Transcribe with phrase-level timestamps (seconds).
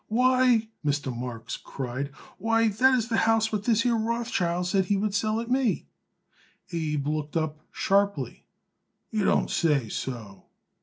[0.07, 1.15] "Why!" Mr.
[1.15, 2.07] Marks cried.
[2.39, 5.85] "Why, that is the house what this here Rothschild said he would sell it me."
[6.71, 8.47] Abe looked up sharply.
[9.11, 10.45] "You don't say so?"